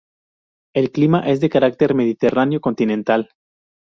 El 0.73 0.89
clima 0.91 1.19
es 1.29 1.41
de 1.41 1.49
carácter 1.51 1.93
mediterráneo 1.93 2.59
continental. 2.59 3.29